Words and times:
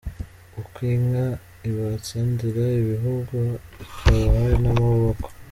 Uko 0.61 0.77
inka 0.95 1.27
ibatsindira 1.69 2.63
ibihugu 2.81 3.37
,ikabaha 3.83 4.49
n’amaboko. 4.63 5.27